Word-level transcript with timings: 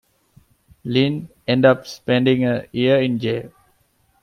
Lind 0.83 1.29
ended 1.47 1.69
up 1.69 1.85
spending 1.85 2.43
a 2.43 2.65
year 2.71 2.99
in 3.03 3.19
jail. 3.19 3.51